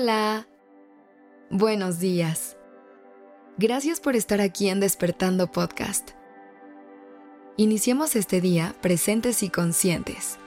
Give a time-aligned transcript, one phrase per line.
[0.00, 0.46] Hola.
[1.50, 2.56] Buenos días.
[3.56, 6.10] Gracias por estar aquí en Despertando Podcast.
[7.56, 10.38] Iniciemos este día presentes y conscientes.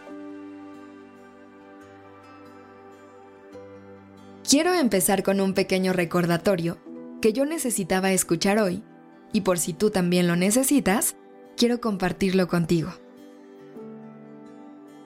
[4.49, 6.77] Quiero empezar con un pequeño recordatorio
[7.21, 8.85] que yo necesitaba escuchar hoy
[9.33, 11.17] y por si tú también lo necesitas,
[11.57, 12.93] quiero compartirlo contigo.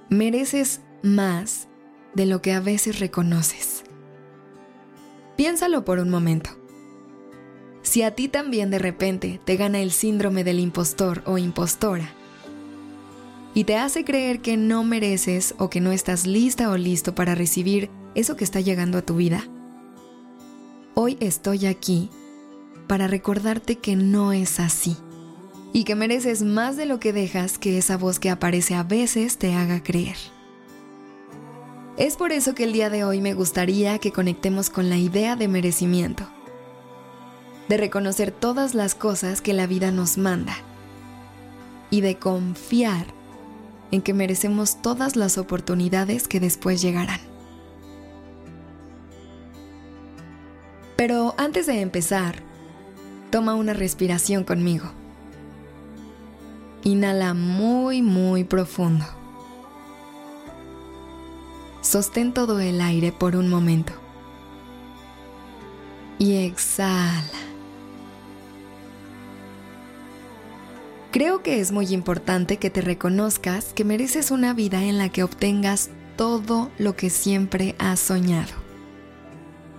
[0.09, 1.67] Mereces más
[2.13, 3.74] de lo que a veces reconoces.
[5.35, 6.51] Piénsalo por un momento.
[7.81, 12.13] Si a ti también de repente te gana el síndrome del impostor o impostora
[13.53, 17.35] y te hace creer que no mereces o que no estás lista o listo para
[17.35, 19.43] recibir eso que está llegando a tu vida,
[20.93, 22.09] hoy estoy aquí
[22.87, 24.97] para recordarte que no es así
[25.73, 29.37] y que mereces más de lo que dejas que esa voz que aparece a veces
[29.37, 30.34] te haga creer.
[31.97, 35.37] Es por eso que el día de hoy me gustaría que conectemos con la idea
[35.37, 36.27] de merecimiento,
[37.69, 40.57] de reconocer todas las cosas que la vida nos manda
[41.89, 43.07] y de confiar
[43.91, 47.21] en que merecemos todas las oportunidades que después llegarán.
[50.97, 52.35] Pero antes de empezar,
[53.31, 54.91] toma una respiración conmigo.
[56.83, 59.05] Inhala muy, muy profundo.
[61.95, 63.93] Sostén todo el aire por un momento.
[66.19, 67.23] Y exhala.
[71.11, 75.23] Creo que es muy importante que te reconozcas que mereces una vida en la que
[75.23, 78.51] obtengas todo lo que siempre has soñado.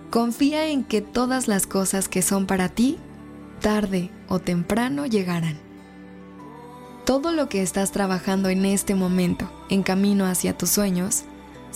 [0.09, 2.97] Confía en que todas las cosas que son para ti,
[3.61, 5.59] tarde o temprano llegarán.
[7.05, 11.25] Todo lo que estás trabajando en este momento, en camino hacia tus sueños,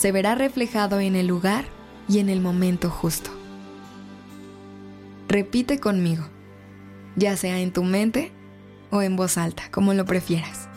[0.02, 1.66] se verá reflejado en el lugar
[2.10, 3.30] y en el momento justo.
[5.28, 6.24] Repite conmigo,
[7.16, 8.32] ya sea en tu mente
[8.90, 10.68] o en voz alta, como lo prefieras.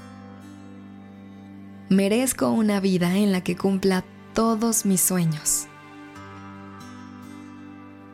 [1.89, 5.69] Merezco una vida en la que cumpla todos mis sueños.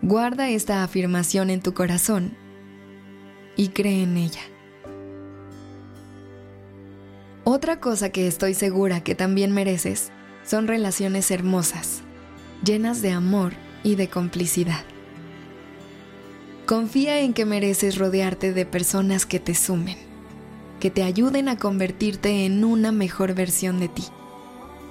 [0.03, 2.37] Guarda esta afirmación en tu corazón
[3.57, 4.43] y cree en ella.
[7.43, 10.13] Otra cosa que estoy segura que también mereces
[10.51, 12.01] son relaciones hermosas,
[12.65, 13.53] llenas de amor
[13.85, 14.83] y de complicidad.
[16.67, 19.97] Confía en que mereces rodearte de personas que te sumen,
[20.81, 24.03] que te ayuden a convertirte en una mejor versión de ti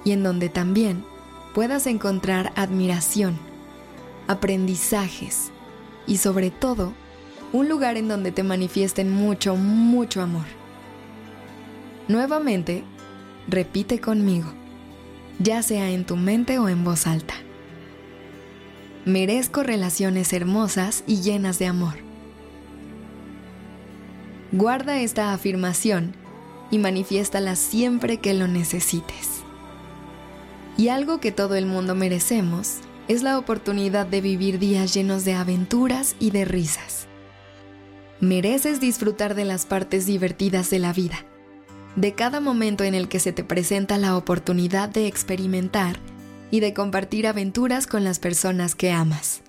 [0.02, 1.04] y en donde también
[1.54, 3.38] puedas encontrar admiración,
[4.28, 5.50] aprendizajes
[6.06, 6.94] y sobre todo
[7.52, 10.46] un lugar en donde te manifiesten mucho, mucho amor.
[12.08, 12.82] Nuevamente,
[13.46, 14.54] repite conmigo,
[15.40, 17.34] ya sea en tu mente o en voz alta.
[19.06, 21.94] Merezco relaciones hermosas y llenas de amor.
[24.52, 26.14] Guarda esta afirmación
[26.70, 29.42] y manifiéstala siempre que lo necesites.
[30.76, 32.78] Y algo que todo el mundo merecemos
[33.08, 37.06] es la oportunidad de vivir días llenos de aventuras y de risas.
[38.20, 41.24] Mereces disfrutar de las partes divertidas de la vida
[41.96, 45.98] de cada momento en el que se te presenta la oportunidad de experimentar
[46.50, 49.42] y de compartir aventuras con las personas que amas.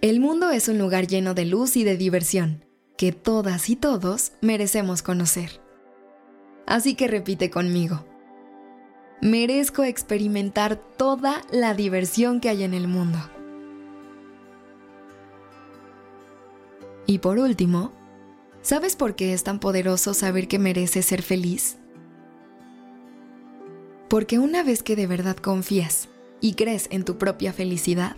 [0.00, 2.64] El mundo es un lugar lleno de luz y de diversión,
[2.96, 5.60] que todas y todos merecemos conocer.
[6.66, 8.04] Así que repite conmigo.
[9.20, 13.18] Merezco experimentar toda la diversión que hay en el mundo.
[17.06, 17.92] Y por último,
[18.62, 21.78] ¿Sabes por qué es tan poderoso saber que mereces ser feliz?
[24.08, 26.08] Porque una vez que de verdad confías
[26.40, 28.16] y crees en tu propia felicidad,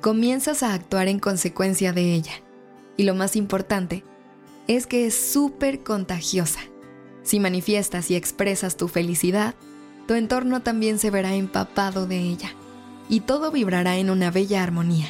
[0.00, 2.32] comienzas a actuar en consecuencia de ella.
[2.96, 4.02] Y lo más importante
[4.66, 6.60] es que es súper contagiosa.
[7.22, 9.54] Si manifiestas y expresas tu felicidad,
[10.08, 12.50] tu entorno también se verá empapado de ella
[13.08, 15.06] y todo vibrará en una bella armonía.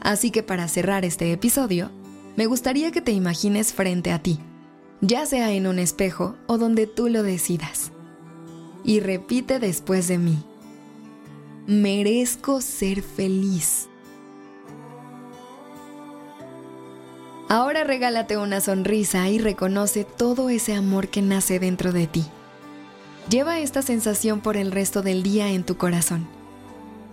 [0.00, 1.90] Así que para cerrar este episodio,
[2.36, 4.40] me gustaría que te imagines frente a ti,
[5.00, 7.92] ya sea en un espejo o donde tú lo decidas.
[8.84, 10.44] Y repite después de mí,
[11.66, 13.88] merezco ser feliz.
[17.48, 22.24] Ahora regálate una sonrisa y reconoce todo ese amor que nace dentro de ti.
[23.30, 26.26] Lleva esta sensación por el resto del día en tu corazón.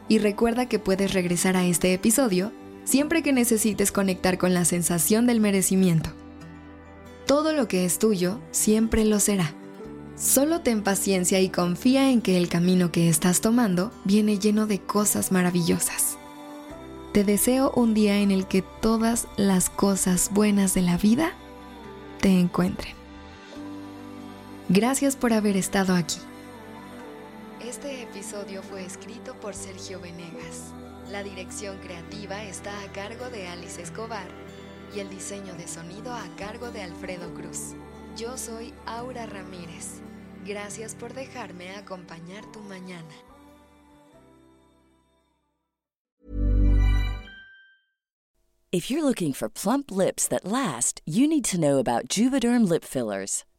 [0.09, 2.51] Y recuerda que puedes regresar a este episodio
[2.83, 6.11] siempre que necesites conectar con la sensación del merecimiento.
[7.25, 9.53] Todo lo que es tuyo siempre lo será,
[10.21, 14.79] Solo ten paciencia y confía en que el camino que estás tomando viene lleno de
[14.79, 16.15] cosas maravillosas.
[17.11, 21.31] Te deseo un día en el que todas las cosas buenas de la vida
[22.19, 22.93] te encuentren.
[24.69, 26.19] Gracias por haber estado aquí.
[27.65, 30.71] Este episodio fue escrito por Sergio Venegas.
[31.09, 34.27] La dirección creativa está a cargo de Alice Escobar
[34.95, 37.73] y el diseño de sonido a cargo de Alfredo Cruz.
[38.17, 40.01] Yo soy Aura Ramírez.
[40.45, 43.13] Gracias por dejarme acompañar tu mañana.
[48.71, 52.85] If you're looking for plump lips that last, you need to know about Juvederm lip
[52.85, 53.43] fillers.